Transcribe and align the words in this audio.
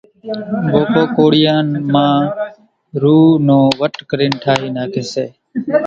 ڀوپو 0.71 1.03
ڪوڙيان 1.15 1.67
مان 1.93 2.19
رُو 3.01 3.17
نِي 3.47 3.59
وٽِ 3.79 3.95
ٺاھين 4.43 4.71
ناکي 4.75 5.03
سي 5.11 5.25